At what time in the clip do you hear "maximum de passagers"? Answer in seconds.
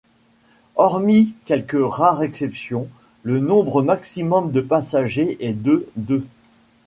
3.83-5.37